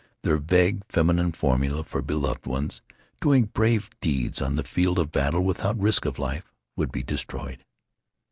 Their 0.23 0.37
vague 0.39 0.81
feminine 0.89 1.31
formula 1.31 1.83
for 1.83 2.01
beloved 2.01 2.47
ones 2.47 2.81
doing 3.21 3.45
brave 3.45 3.87
deeds 4.01 4.41
on 4.41 4.55
the 4.55 4.63
field 4.63 4.97
of 4.97 5.11
battle 5.11 5.41
without 5.43 5.79
risk 5.79 6.05
of 6.05 6.17
life 6.17 6.51
would 6.75 6.91
be 6.91 7.03
destroyed. 7.03 7.63